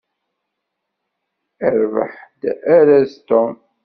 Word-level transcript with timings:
Irbeḥ-d 1.67 2.41
araz 2.77 3.11
Tom. 3.27 3.53